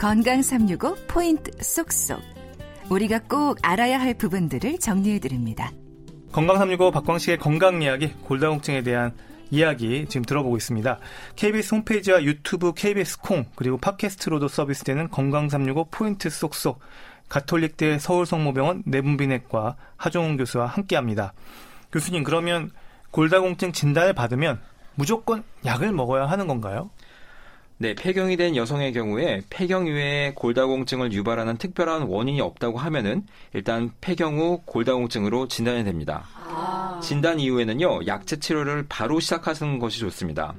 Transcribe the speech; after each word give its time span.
건강 0.00 0.40
365 0.40 0.96
포인트 1.08 1.50
쏙쏙. 1.62 2.22
우리가 2.88 3.18
꼭 3.28 3.58
알아야 3.60 4.00
할 4.00 4.14
부분들을 4.14 4.78
정리해 4.78 5.18
드립니다. 5.18 5.72
건강 6.32 6.56
365 6.56 6.90
박광식의 6.90 7.36
건강 7.36 7.82
이야기, 7.82 8.10
골다공증에 8.22 8.82
대한 8.82 9.12
이야기 9.50 10.06
지금 10.08 10.24
들어보고 10.24 10.56
있습니다. 10.56 10.98
KBS 11.36 11.74
홈페이지와 11.74 12.22
유튜브 12.22 12.72
KBS 12.72 13.18
콩 13.18 13.44
그리고 13.54 13.76
팟캐스트로도 13.76 14.48
서비스되는 14.48 15.10
건강 15.10 15.50
365 15.50 15.88
포인트 15.90 16.30
쏙쏙 16.30 16.80
가톨릭대 17.28 17.98
서울성모병원 17.98 18.84
내분비내과 18.86 19.76
하종훈 19.98 20.38
교수와 20.38 20.64
함께합니다. 20.64 21.34
교수님 21.92 22.24
그러면 22.24 22.70
골다공증 23.10 23.72
진단을 23.72 24.14
받으면 24.14 24.62
무조건 24.94 25.44
약을 25.66 25.92
먹어야 25.92 26.24
하는 26.24 26.46
건가요? 26.46 26.88
네, 27.82 27.94
폐경이 27.94 28.36
된 28.36 28.56
여성의 28.56 28.92
경우에 28.92 29.40
폐경 29.48 29.86
이후에 29.86 30.34
골다공증을 30.34 31.14
유발하는 31.14 31.56
특별한 31.56 32.02
원인이 32.02 32.38
없다고 32.42 32.76
하면은 32.76 33.24
일단 33.54 33.90
폐경 34.02 34.38
후 34.38 34.60
골다공증으로 34.66 35.48
진단이 35.48 35.82
됩니다. 35.84 36.28
아. 36.46 37.00
진단 37.02 37.40
이후에는요, 37.40 38.06
약제 38.06 38.38
치료를 38.38 38.84
바로 38.86 39.18
시작하시는 39.18 39.78
것이 39.78 40.00
좋습니다. 40.00 40.52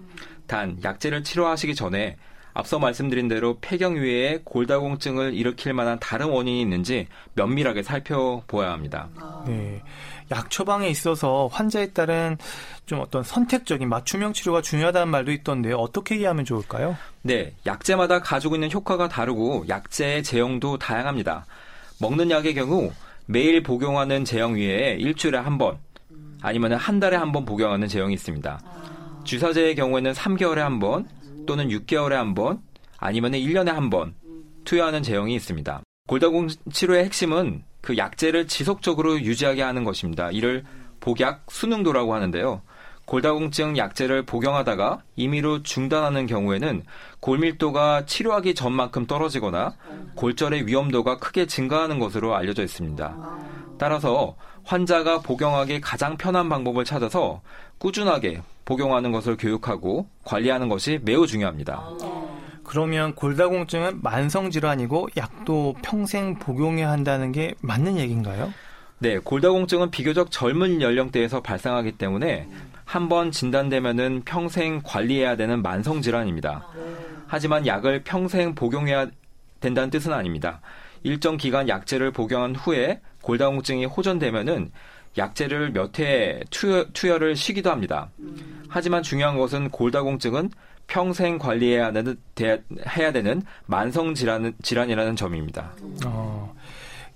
단, 0.48 0.80
약제를 0.84 1.24
치료하시기 1.24 1.76
전에 1.76 2.18
앞서 2.54 2.80
말씀드린 2.80 3.28
대로 3.28 3.58
폐경 3.62 3.96
이후에 3.96 4.42
골다공증을 4.44 5.34
일으킬 5.34 5.74
만한 5.74 6.00
다른 6.00 6.28
원인이 6.28 6.62
있는지 6.62 7.08
면밀하게 7.36 7.84
살펴보아야 7.84 8.72
합니다. 8.72 9.10
네. 9.46 9.82
약 10.32 10.50
처방에 10.50 10.90
있어서 10.90 11.48
환자에 11.52 11.88
따른 11.92 12.38
좀 12.86 13.00
어떤 13.00 13.24
선택적인 13.24 13.88
맞춤형 13.90 14.34
치료가 14.34 14.62
중요하다는 14.62 15.10
말도 15.10 15.32
있던데요. 15.32 15.78
어떻게 15.78 16.16
이해하면 16.18 16.46
좋을까요? 16.46 16.98
네, 17.22 17.54
약제마다 17.66 18.20
가지고 18.20 18.56
있는 18.56 18.72
효과가 18.72 19.08
다르고 19.10 19.66
약제의 19.68 20.24
제형도 20.24 20.78
다양합니다. 20.78 21.46
먹는 22.00 22.32
약의 22.32 22.54
경우 22.56 22.92
매일 23.26 23.62
복용하는 23.64 24.26
제형 24.26 24.56
위에 24.56 24.98
일주일에 25.00 25.38
한 25.38 25.58
번, 25.58 25.78
아니면 26.42 26.74
한 26.74 27.00
달에 27.00 27.16
한 27.16 27.32
번 27.32 27.46
복용하는 27.46 27.88
제형이 27.88 28.14
있습니다. 28.14 28.60
주사제의 29.24 29.76
경우에는 29.76 30.14
3개월에 30.14 30.56
한 30.58 30.80
번, 30.80 31.08
또는 31.46 31.70
6개월에 31.70 32.12
한 32.12 32.34
번, 32.34 32.62
아니면 32.98 33.32
1년에 33.34 33.72
한 33.72 33.90
번 33.90 34.14
투여하는 34.66 35.04
제형이 35.04 35.34
있습니다. 35.36 35.82
골다공 36.08 36.50
치료의 36.72 37.06
핵심은 37.06 37.64
그 37.82 37.98
약제를 37.98 38.48
지속적으로 38.48 39.20
유지하게 39.20 39.62
하는 39.64 39.84
것입니다. 39.84 40.30
이를 40.32 40.64
복약 41.00 41.46
수능도라고 41.50 42.14
하는데요. 42.14 42.62
골다공증 43.06 43.76
약제를 43.78 44.26
복용하다가 44.26 45.02
임의로 45.16 45.64
중단하는 45.64 46.28
경우에는 46.28 46.84
골밀도가 47.20 48.06
치료하기 48.06 48.54
전만큼 48.54 49.08
떨어지거나 49.08 49.74
골절의 50.16 50.68
위험도가 50.68 51.18
크게 51.18 51.48
증가하는 51.48 51.98
것으로 52.00 52.36
알려져 52.36 52.64
있습니다. 52.64 53.18
따라서 53.80 54.36
환자가 54.64 55.22
복용하기 55.22 55.82
가장 55.82 56.16
편한 56.16 56.48
방법을 56.50 56.86
찾아서 56.86 57.42
꾸준하게 57.80 58.44
복용하는 58.66 59.12
것을 59.12 59.38
교육하고 59.38 60.08
관리하는 60.24 60.70
것이 60.70 61.00
매우 61.04 61.28
중요합니다. 61.28 61.84
그러면 62.64 63.16
골다공증은 63.16 64.00
만성 64.02 64.50
질환이고 64.50 65.10
약도 65.18 65.76
평생 65.84 66.36
복용해야 66.40 66.90
한다는 66.90 67.32
게 67.32 67.54
맞는 67.62 67.98
얘기인가요? 67.98 68.54
네, 69.00 69.18
골다공증은 69.18 69.92
비교적 69.92 70.30
젊은 70.32 70.82
연령대에서 70.82 71.42
발생하기 71.42 71.94
때문에 71.94 72.48
한 72.86 73.08
번 73.10 73.32
진단되면은 73.32 74.24
평생 74.26 74.82
관리해야 74.84 75.36
되는 75.38 75.62
만성 75.62 76.02
질환입니다. 76.02 76.68
하지만 77.28 77.66
약을 77.66 78.04
평생 78.04 78.54
복용해야 78.54 79.08
된다는 79.62 79.90
뜻은 79.90 80.12
아닙니다. 80.14 80.60
일정 81.04 81.38
기간 81.38 81.68
약제를 81.70 82.12
복용한 82.12 82.54
후에 82.56 83.00
골다공증이 83.22 83.86
호전되면은 83.86 84.72
약제를 85.18 85.72
몇 85.72 86.00
해 86.00 86.40
투여, 86.50 86.86
투여를 86.94 87.36
쉬기도 87.36 87.70
합니다. 87.72 88.10
하지만 88.70 89.04
중요한 89.04 89.38
것은 89.38 89.70
골다공증은 89.70 90.50
평생 90.88 91.38
관리해야 91.38 91.92
되는, 91.92 92.18
해야 92.98 93.12
되는 93.12 93.42
만성 93.66 94.14
질환, 94.14 94.54
질환이라는 94.62 95.16
점입니다. 95.16 95.72
어, 96.06 96.54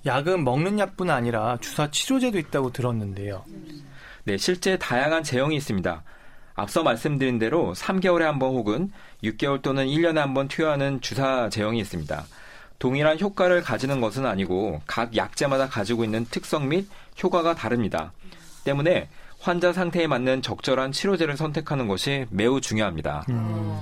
약은 0.05 0.44
먹는 0.44 0.79
약뿐 0.79 1.09
아니라 1.09 1.57
주사 1.61 1.89
치료제도 1.89 2.38
있다고 2.38 2.72
들었는데요. 2.72 3.44
네, 4.25 4.38
실제 4.38 4.78
다양한 4.78 5.23
제형이 5.23 5.55
있습니다. 5.57 6.03
앞서 6.55 6.84
말씀드린 6.84 7.38
대로 7.38 7.73
3개월에 7.75 8.22
한 8.22 8.39
번 8.39 8.51
혹은 8.55 8.91
6개월 9.23 9.61
또는 9.61 9.85
1년에 9.88 10.16
한 10.16 10.34
번 10.34 10.47
투여하는 10.47 11.01
주사 11.01 11.50
제형이 11.50 11.79
있습니다. 11.79 12.25
동일한 12.79 13.19
효과를 13.19 13.61
가지는 13.61 14.01
것은 14.01 14.25
아니고 14.25 14.81
각 14.85 15.15
약제마다 15.15 15.67
가지고 15.67 16.03
있는 16.03 16.25
특성 16.29 16.67
및 16.67 16.87
효과가 17.21 17.55
다릅니다. 17.55 18.11
때문에 18.63 19.09
환자 19.39 19.71
상태에 19.71 20.07
맞는 20.07 20.41
적절한 20.41 20.91
치료제를 20.91 21.37
선택하는 21.37 21.87
것이 21.87 22.25
매우 22.29 22.59
중요합니다. 22.61 23.25
음. 23.29 23.79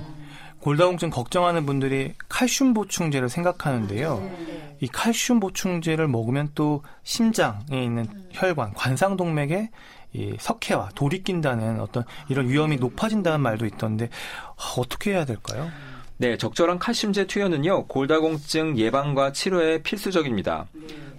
골다공증 0.60 1.10
걱정하는 1.10 1.66
분들이 1.66 2.14
칼슘 2.28 2.72
보충제를 2.72 3.28
생각하는데요. 3.28 4.18
네. 4.18 4.76
이 4.80 4.88
칼슘 4.88 5.38
보충제를 5.40 6.08
먹으면 6.08 6.50
또 6.54 6.82
심장에 7.02 7.82
있는 7.84 8.06
혈관, 8.30 8.72
관상동맥에 8.72 9.70
이 10.14 10.36
석회와 10.38 10.90
돌이 10.94 11.22
낀다는 11.22 11.80
어떤 11.80 12.04
이런 12.28 12.48
위험이 12.48 12.76
높아진다는 12.76 13.40
말도 13.40 13.66
있던데 13.66 14.08
어떻게 14.78 15.12
해야 15.12 15.24
될까요? 15.26 15.70
네, 16.16 16.36
적절한 16.36 16.78
칼슘제 16.78 17.26
투여는요, 17.26 17.86
골다공증 17.88 18.78
예방과 18.78 19.32
치료에 19.32 19.82
필수적입니다. 19.82 20.66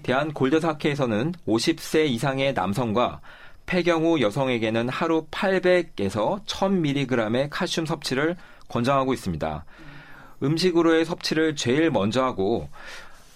대한 0.04 0.32
골드사학회에서는 0.32 1.34
50세 1.46 2.08
이상의 2.08 2.54
남성과 2.54 3.20
폐경 3.66 4.06
후 4.06 4.22
여성에게는 4.22 4.88
하루 4.88 5.26
800에서 5.32 6.46
1000mg의 6.46 7.50
칼슘 7.52 7.86
섭취를 7.86 8.38
권장하고 8.70 9.14
있습니다. 9.14 9.66
음식으로의 10.42 11.04
섭취를 11.04 11.58
제일 11.58 11.92
먼저 11.92 12.24
하고 12.24 12.70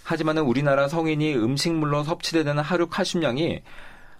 하지만은 0.03 0.43
우리나라 0.43 0.87
성인이 0.87 1.35
음식물로 1.35 2.03
섭취되는 2.03 2.57
하루 2.59 2.87
칼슘량이 2.87 3.61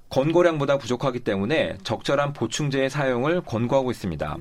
권고량보다 0.10 0.78
부족하기 0.78 1.22
때문에 1.22 1.78
적절한 1.84 2.34
보충제의 2.34 2.90
사용을 2.90 3.42
권고하고 3.42 3.92
있습니다. 3.92 4.38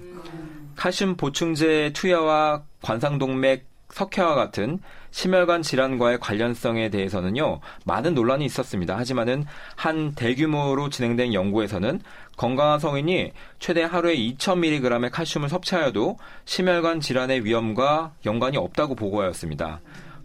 칼슘 0.79 1.17
보충제 1.17 1.91
투여와 1.93 2.63
관상동맥 2.83 3.67
석회와 3.91 4.37
같은 4.37 4.79
심혈관 5.11 5.63
질환과의 5.63 6.21
관련성에 6.21 6.89
대해서는요, 6.91 7.59
많은 7.85 8.15
논란이 8.15 8.45
있었습니다. 8.45 8.97
하지만은 8.97 9.45
한 9.75 10.15
대규모로 10.15 10.89
진행된 10.89 11.35
연구에서는 11.35 12.01
건강한 12.37 12.79
성인이 12.79 13.33
최대 13.59 13.83
하루에 13.83 14.15
2,000mg의 14.15 15.11
칼슘을 15.11 15.49
섭취하여도 15.49 16.17
심혈관 16.45 17.01
질환의 17.01 17.45
위험과 17.45 18.13
연관이 18.25 18.57
없다고 18.57 18.95
보고하였습니다. 18.95 19.81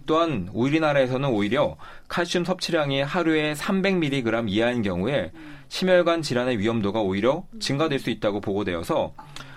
또한 0.05 0.49
우리나라에서는 0.53 1.29
오히려 1.29 1.77
칼슘 2.07 2.45
섭취량이 2.45 3.01
하루에 3.01 3.53
300mg 3.53 4.49
이하인 4.49 4.83
경우에 4.83 5.31
심혈관 5.69 6.21
질환의 6.21 6.59
위험도가 6.59 7.01
오히려 7.01 7.43
증가될 7.59 7.97
수 7.97 8.11
있다고 8.11 8.41
보고되어서 8.41 9.13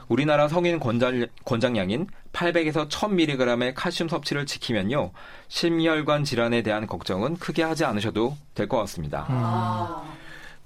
우리나라 0.08 0.48
성인 0.48 0.78
권장, 0.78 1.26
권장량인 1.44 2.06
800에서 2.32 2.88
1000mg의 2.88 3.72
칼슘 3.74 4.08
섭취를 4.08 4.46
지키면요. 4.46 5.10
심혈관 5.48 6.24
질환에 6.24 6.62
대한 6.62 6.86
걱정은 6.86 7.36
크게 7.38 7.62
하지 7.62 7.84
않으셔도 7.84 8.36
될 8.54 8.68
것 8.68 8.76
같습니다. 8.78 9.26
음. 9.30 10.16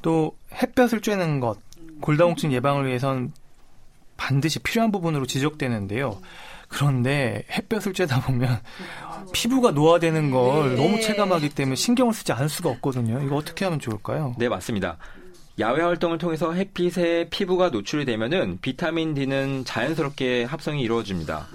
또 0.02 0.36
햇볕을 0.54 1.00
쬐는 1.00 1.40
것, 1.40 1.58
골다공증 2.00 2.52
예방을 2.52 2.86
위해선 2.86 3.32
반드시 4.16 4.58
필요한 4.58 4.90
부분으로 4.92 5.26
지적되는데요. 5.26 6.18
그런데 6.68 7.44
햇볕을 7.50 7.92
쬐다 7.92 8.22
보면 8.24 8.60
피부가 9.32 9.70
노화되는 9.72 10.30
걸 10.30 10.76
네. 10.76 10.82
너무 10.82 11.00
체감하기 11.00 11.50
때문에 11.50 11.74
신경을 11.76 12.12
쓰지 12.14 12.32
않을 12.32 12.48
수가 12.48 12.70
없거든요. 12.70 13.20
이거 13.24 13.36
어떻게 13.36 13.64
하면 13.64 13.78
좋을까요? 13.80 14.34
네, 14.38 14.48
맞습니다. 14.48 14.96
야외 15.58 15.82
활동을 15.82 16.18
통해서 16.18 16.52
햇빛에 16.52 17.28
피부가 17.28 17.68
노출이 17.68 18.04
되면은 18.06 18.58
비타민 18.62 19.12
D는 19.14 19.64
자연스럽게 19.64 20.44
합성이 20.44 20.82
이루어집니다. 20.82 21.48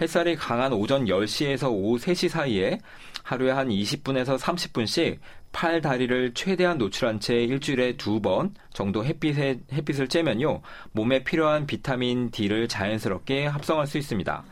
햇살이 0.00 0.36
강한 0.36 0.72
오전 0.72 1.06
10시에서 1.06 1.70
오후 1.70 1.98
3시 1.98 2.28
사이에 2.28 2.78
하루에 3.24 3.50
한 3.50 3.68
20분에서 3.68 4.38
30분씩 4.38 5.18
팔, 5.50 5.80
다리를 5.80 6.32
최대한 6.34 6.78
노출한 6.78 7.20
채 7.20 7.34
일주일에 7.44 7.96
두 7.96 8.20
번 8.20 8.54
정도 8.72 9.04
햇빛에, 9.04 9.58
햇빛을 9.72 10.08
쬐면요. 10.08 10.60
몸에 10.92 11.24
필요한 11.24 11.66
비타민 11.66 12.30
D를 12.30 12.68
자연스럽게 12.68 13.46
합성할 13.46 13.86
수 13.86 13.98
있습니다. 13.98 14.44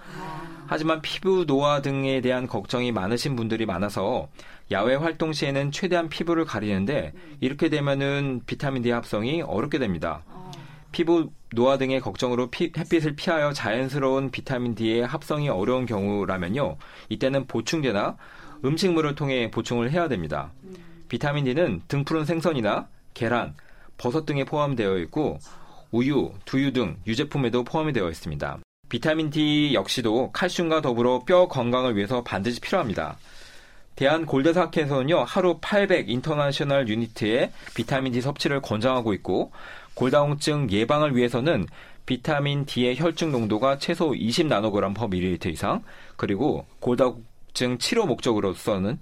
하지만 0.70 1.02
피부 1.02 1.46
노화 1.46 1.82
등에 1.82 2.20
대한 2.20 2.46
걱정이 2.46 2.93
많으신 2.93 3.34
분들이 3.34 3.67
많아서 3.67 4.28
야외 4.70 4.94
활동 4.94 5.32
시에는 5.32 5.72
최대한 5.72 6.08
피부를 6.08 6.44
가리는데 6.44 7.12
이렇게 7.40 7.69
되면은 7.69 8.43
비타민 8.46 8.81
D 8.81 8.93
합성이 8.93 9.43
어렵게 9.43 9.81
됩니다. 9.81 10.22
피부 10.93 11.32
노화 11.56 11.76
등의 11.76 12.00
걱정으로 12.00 12.50
피, 12.50 12.72
햇빛을 12.76 13.17
피하여 13.17 13.52
자연스러운 13.52 14.31
비타민 14.31 14.76
D의 14.76 15.05
합성이 15.05 15.49
어려운 15.49 15.87
경우라면요. 15.87 16.76
이때는 17.08 17.49
보충제나 17.49 18.16
음식물을 18.64 19.16
통해 19.16 19.50
보충을 19.50 19.90
해야 19.90 20.06
됩니다. 20.06 20.52
비타민 21.08 21.46
D는 21.46 21.82
등푸른 21.88 22.25
생선이나 22.25 22.87
계란, 23.12 23.55
버섯 23.99 24.25
등에 24.25 24.44
포함되어 24.44 24.99
있고 24.99 25.40
우유, 25.90 26.31
두유 26.44 26.73
등 26.73 26.96
유제품에도 27.08 27.64
포함이 27.64 27.93
되어 27.93 28.08
있습니다. 28.08 28.61
비타민 28.90 29.31
D 29.31 29.72
역시도 29.72 30.32
칼슘과 30.32 30.82
더불어 30.82 31.20
뼈 31.20 31.48
건강을 31.48 31.96
위해서 31.96 32.22
반드시 32.22 32.60
필요합니다. 32.60 33.16
대한 33.94 34.26
골대사학회에서는요, 34.26 35.25
하루 35.25 35.58
800 35.60 36.10
international 36.10 36.88
unit의 36.88 37.52
비타민 37.75 38.12
D 38.12 38.20
섭취를 38.20 38.60
권장하고 38.60 39.14
있고, 39.14 39.52
골다공증 39.94 40.70
예방을 40.70 41.16
위해서는 41.16 41.66
비타민 42.04 42.66
D의 42.66 42.98
혈중 42.98 43.31
농도가 43.31 43.78
최소 43.78 44.14
20 44.14 44.48
나노그램 44.48 44.92
per 44.92 45.06
밀리리터 45.06 45.48
이상, 45.50 45.84
그리고 46.16 46.66
골다공증 46.81 47.78
치료 47.78 48.06
목적으로서는 48.06 48.98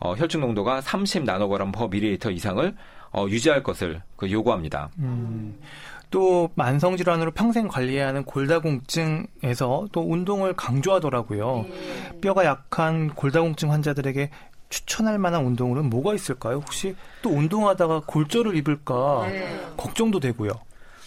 어, 0.00 0.14
혈중 0.14 0.42
농도가 0.42 0.80
30 0.82 1.24
나노그램 1.24 1.72
퍼 1.72 1.88
밀리리터 1.88 2.30
이상을 2.30 2.76
어, 3.12 3.26
유지할 3.28 3.62
것을 3.62 4.02
그 4.16 4.30
요구합니다. 4.30 4.90
음. 4.98 5.58
또 6.10 6.50
만성 6.54 6.96
질환으로 6.96 7.30
평생 7.30 7.68
관리해야 7.68 8.08
하는 8.08 8.24
골다공증에서 8.24 9.88
또 9.92 10.00
운동을 10.00 10.54
강조하더라고요. 10.54 11.66
네. 11.68 12.20
뼈가 12.20 12.44
약한 12.44 13.10
골다공증 13.14 13.70
환자들에게 13.70 14.30
추천할 14.68 15.18
만한 15.18 15.44
운동으로는 15.44 15.90
뭐가 15.90 16.14
있을까요? 16.14 16.56
혹시 16.56 16.94
또 17.22 17.30
운동하다가 17.30 18.02
골절을 18.06 18.56
입을까 18.56 19.26
네. 19.28 19.60
걱정도 19.76 20.20
되고요. 20.20 20.52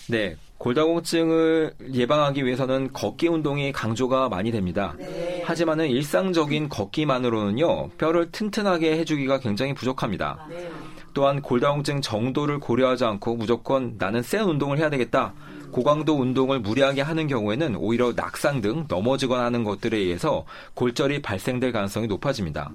네. 0.09 0.35
골다공증을 0.57 1.73
예방하기 1.91 2.45
위해서는 2.45 2.93
걷기 2.93 3.27
운동이 3.27 3.73
강조가 3.73 4.29
많이 4.29 4.51
됩니다. 4.51 4.95
네. 4.97 5.43
하지만은 5.45 5.87
일상적인 5.87 6.69
걷기만으로는요, 6.69 7.89
뼈를 7.97 8.31
튼튼하게 8.31 8.97
해주기가 8.99 9.39
굉장히 9.39 9.73
부족합니다. 9.73 10.45
네. 10.49 10.69
또한 11.13 11.41
골다공증 11.41 12.01
정도를 12.01 12.59
고려하지 12.59 13.05
않고 13.05 13.35
무조건 13.35 13.95
나는 13.97 14.21
센 14.21 14.43
운동을 14.43 14.77
해야 14.79 14.89
되겠다. 14.89 15.33
고강도 15.71 16.19
운동을 16.19 16.59
무리하게 16.59 17.01
하는 17.01 17.27
경우에는 17.27 17.75
오히려 17.75 18.13
낙상 18.13 18.61
등 18.61 18.85
넘어지거나 18.87 19.43
하는 19.43 19.63
것들에 19.63 19.97
의해서 19.97 20.45
골절이 20.75 21.21
발생될 21.21 21.71
가능성이 21.71 22.07
높아집니다. 22.07 22.71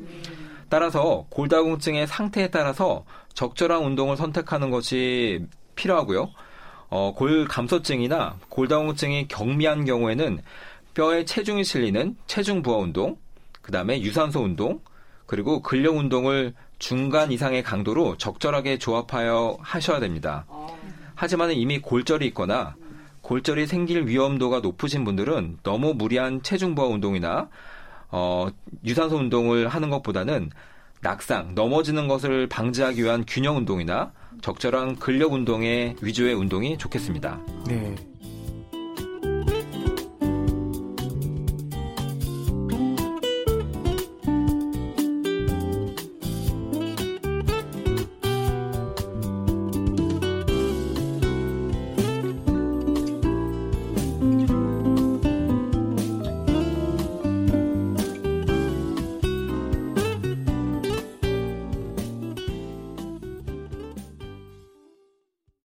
따라서 0.68 1.26
골다공증의 1.30 2.06
상태에 2.06 2.48
따라서 2.48 3.04
적절한 3.34 3.82
운동을 3.84 4.16
선택하는 4.16 4.70
것이 4.70 5.46
필요하고요. 5.76 6.30
어, 6.90 7.14
골 7.14 7.46
감소증이나 7.46 8.36
골다공증이 8.48 9.28
경미한 9.28 9.84
경우에는 9.84 10.40
뼈에 10.94 11.24
체중이 11.24 11.64
실리는 11.64 12.16
체중 12.26 12.62
부하 12.62 12.78
운동, 12.78 13.16
그 13.62 13.70
다음에 13.70 14.00
유산소 14.02 14.40
운동, 14.40 14.80
그리고 15.26 15.62
근력 15.62 15.96
운동을 15.96 16.54
중간 16.78 17.32
이상의 17.32 17.62
강도로 17.62 18.16
적절하게 18.16 18.78
조합하여 18.78 19.58
하셔야 19.60 20.00
됩니다. 20.00 20.46
하지만 21.14 21.50
이미 21.52 21.80
골절이 21.80 22.26
있거나 22.28 22.76
골절이 23.22 23.66
생길 23.66 24.06
위험도가 24.06 24.60
높으신 24.60 25.04
분들은 25.04 25.58
너무 25.62 25.94
무리한 25.94 26.42
체중 26.42 26.74
부하 26.74 26.88
운동이나 26.88 27.48
어, 28.10 28.48
유산소 28.84 29.16
운동을 29.16 29.68
하는 29.68 29.90
것보다는 29.90 30.50
낙상, 31.00 31.54
넘어지는 31.54 32.08
것을 32.08 32.48
방지하기 32.48 33.02
위한 33.02 33.24
균형 33.26 33.56
운동이나 33.56 34.12
적절한 34.40 34.96
근력 34.96 35.32
운동의 35.32 35.96
위주의 36.00 36.34
운동이 36.34 36.78
좋겠습니다. 36.78 37.40
네. 37.66 37.94